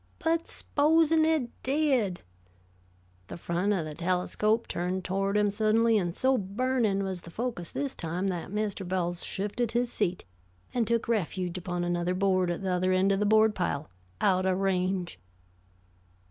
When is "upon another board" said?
11.59-12.49